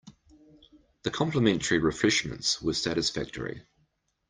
[1.03, 3.67] The complimentary refreshments were satisfactory.